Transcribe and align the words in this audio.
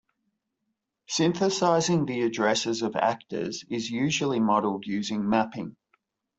Synthesizing 1.05 2.07
the 2.07 2.23
addresses 2.23 2.81
of 2.81 2.95
Actors 2.95 3.63
is 3.69 3.91
usually 3.91 4.39
modeled 4.39 4.87
using 4.87 5.29
mapping. 5.29 5.75